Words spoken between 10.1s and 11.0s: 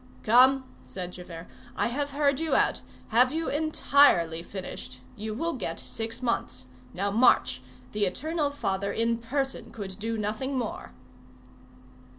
nothing more."